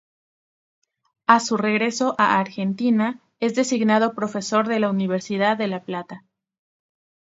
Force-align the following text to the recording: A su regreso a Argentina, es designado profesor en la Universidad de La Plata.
A 1.27 1.39
su 1.39 1.57
regreso 1.57 2.15
a 2.17 2.39
Argentina, 2.39 3.21
es 3.39 3.53
designado 3.53 4.15
profesor 4.15 4.71
en 4.71 4.81
la 4.81 4.89
Universidad 4.89 5.55
de 5.57 5.67
La 5.67 5.83
Plata. 5.83 6.23